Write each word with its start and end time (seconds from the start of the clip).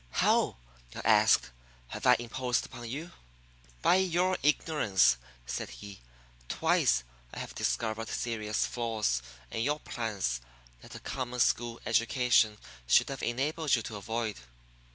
"How," 0.25 0.57
I 0.95 1.01
asked, 1.05 1.51
"have 1.89 2.07
I 2.07 2.15
imposed 2.17 2.65
upon 2.65 2.89
you?" 2.89 3.11
"By 3.83 3.97
your 3.97 4.35
ignorance," 4.41 5.17
said 5.45 5.69
he. 5.69 6.01
"Twice 6.49 7.03
I 7.31 7.37
have 7.37 7.53
discovered 7.53 8.07
serious 8.09 8.65
flaws 8.65 9.21
in 9.51 9.61
your 9.61 9.79
plans 9.79 10.41
that 10.81 10.95
a 10.95 10.99
common 10.99 11.39
school 11.39 11.79
education 11.85 12.57
should 12.87 13.09
have 13.09 13.21
enabled 13.21 13.75
you 13.75 13.83
to 13.83 13.97
avoid. 13.97 14.37